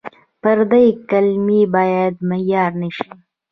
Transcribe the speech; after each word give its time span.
پردۍ 0.41 0.87
کلمې 1.09 1.61
باید 1.75 2.13
معیار 2.29 2.71
نه 2.81 2.89
شي. 2.95 3.09